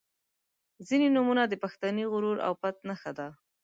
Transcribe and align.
•ځینې 0.87 1.07
نومونه 1.15 1.43
د 1.47 1.53
پښتني 1.63 2.03
غرور 2.11 2.37
او 2.47 2.53
پت 2.61 2.75
نښه 2.89 3.11
ده. 3.17 3.27